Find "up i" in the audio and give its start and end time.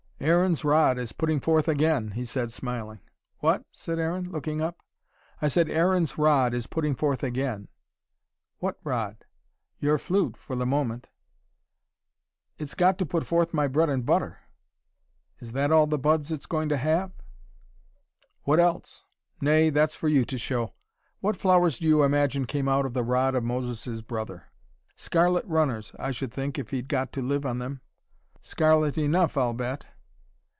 4.61-5.47